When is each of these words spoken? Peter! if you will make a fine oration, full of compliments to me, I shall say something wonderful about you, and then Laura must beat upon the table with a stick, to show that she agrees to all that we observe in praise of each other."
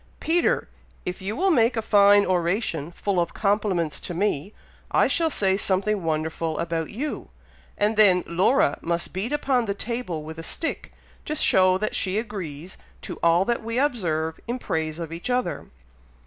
Peter! 0.19 0.67
if 1.05 1.21
you 1.21 1.35
will 1.35 1.51
make 1.51 1.77
a 1.77 1.81
fine 1.83 2.25
oration, 2.25 2.91
full 2.91 3.19
of 3.19 3.35
compliments 3.35 3.99
to 3.99 4.15
me, 4.15 4.51
I 4.89 5.07
shall 5.07 5.29
say 5.29 5.55
something 5.57 6.01
wonderful 6.01 6.57
about 6.57 6.89
you, 6.89 7.29
and 7.77 7.95
then 7.95 8.23
Laura 8.25 8.79
must 8.81 9.13
beat 9.13 9.31
upon 9.31 9.65
the 9.65 9.75
table 9.75 10.23
with 10.23 10.39
a 10.39 10.43
stick, 10.43 10.91
to 11.27 11.35
show 11.35 11.77
that 11.77 11.95
she 11.95 12.17
agrees 12.17 12.79
to 13.03 13.19
all 13.21 13.45
that 13.45 13.61
we 13.63 13.77
observe 13.77 14.39
in 14.47 14.57
praise 14.57 14.97
of 14.97 15.13
each 15.13 15.29
other." 15.29 15.67